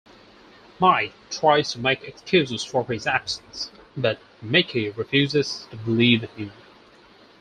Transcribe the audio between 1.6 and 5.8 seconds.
to make excuses for his absence, but Mickey refuses to